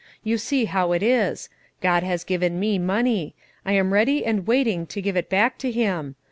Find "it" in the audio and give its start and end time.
0.93-1.03, 5.15-5.29